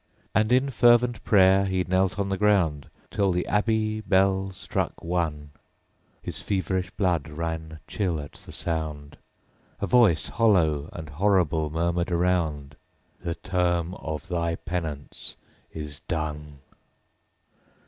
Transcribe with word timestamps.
8. 0.35 0.41
And 0.41 0.51
in 0.51 0.69
fervent 0.71 1.23
pray'r 1.23 1.65
he 1.67 1.83
knelt 1.83 2.17
on 2.17 2.29
the 2.29 2.37
ground, 2.39 2.89
Till 3.11 3.31
the 3.31 3.45
abbey 3.45 4.01
bell 4.01 4.51
struck 4.51 5.03
One: 5.03 5.51
His 6.23 6.41
feverish 6.41 6.89
blood 6.89 7.29
ran 7.29 7.77
chill 7.87 8.19
at 8.19 8.31
the 8.31 8.51
sound: 8.51 9.15
A 9.79 9.85
voice 9.85 10.25
hollow 10.27 10.89
and 10.91 11.07
horrible 11.07 11.69
murmured 11.69 12.11
around 12.11 12.75
_45 13.23 13.23
'The 13.25 13.35
term 13.47 13.93
of 13.93 14.27
thy 14.27 14.55
penance 14.55 15.35
is 15.71 15.99
done!' 15.99 16.57